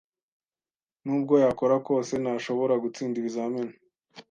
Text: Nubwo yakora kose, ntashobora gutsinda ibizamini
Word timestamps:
Nubwo 1.03 1.33
yakora 1.43 1.75
kose, 1.87 2.13
ntashobora 2.23 2.73
gutsinda 2.83 3.15
ibizamini 3.21 3.73